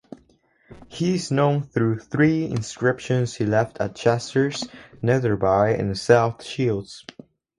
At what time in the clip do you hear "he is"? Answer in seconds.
0.87-1.29